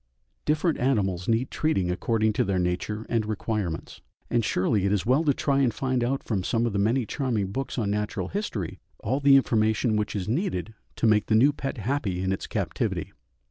[0.45, 5.23] Different animals need treating according to their nature and requirements, and surely it is well
[5.25, 8.79] to try and find out from some of the many charming books on natural history
[9.03, 13.11] all the information which is needed to make the new pet happy in its captivity.